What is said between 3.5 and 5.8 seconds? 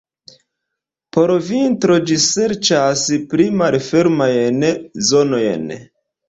malfermajn zonojn.